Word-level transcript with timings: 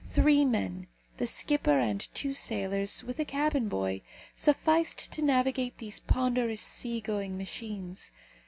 Three 0.09 0.45
men, 0.45 0.87
the 1.17 1.27
skipper 1.27 1.77
and 1.77 1.99
two 2.15 2.33
sailors, 2.33 3.03
with 3.03 3.19
a 3.19 3.23
cabin 3.23 3.69
boy, 3.69 4.01
sufficed 4.35 5.11
to 5.13 5.21
navigate 5.21 5.77
these 5.77 5.99
ponderous 5.99 6.59
sea 6.63 6.99
going 7.01 7.37
machines. 7.37 8.09